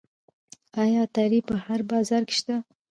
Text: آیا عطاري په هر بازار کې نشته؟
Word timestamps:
آیا 0.81 0.99
عطاري 1.07 1.39
په 1.47 1.55
هر 1.65 1.79
بازار 1.91 2.21
کې 2.29 2.35
نشته؟ 2.35 2.55